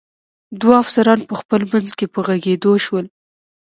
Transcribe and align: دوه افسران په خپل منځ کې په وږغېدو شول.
دوه 0.61 0.75
افسران 0.83 1.19
په 1.29 1.33
خپل 1.41 1.61
منځ 1.71 1.89
کې 1.97 2.05
په 2.13 2.19
وږغېدو 2.25 2.71
شول. 2.85 3.05